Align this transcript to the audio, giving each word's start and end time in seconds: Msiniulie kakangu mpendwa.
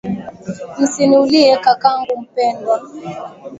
Msiniulie 0.79 1.53
kakangu 1.63 2.15
mpendwa. 2.21 2.77